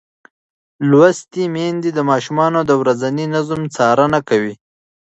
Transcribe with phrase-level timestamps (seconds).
[0.89, 4.53] لوستې میندې د ماشومانو د ورځني نظم څارنه کوي.